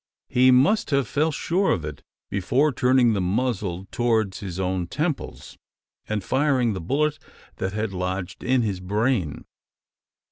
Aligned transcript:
He 0.29 0.49
must 0.49 0.89
have 0.89 1.07
felt 1.07 1.35
sure 1.35 1.69
of 1.69 1.85
it, 1.85 2.01
before 2.31 2.71
turning 2.73 3.13
the 3.13 3.21
muzzle 3.21 3.85
towards 3.91 4.39
his 4.39 4.59
own 4.59 4.87
temples, 4.87 5.59
and 6.09 6.23
firing 6.23 6.73
the 6.73 6.81
bullet 6.81 7.19
that 7.57 7.73
had 7.73 7.93
lodged 7.93 8.43
in 8.43 8.63
his 8.63 8.79
brain. 8.79 9.45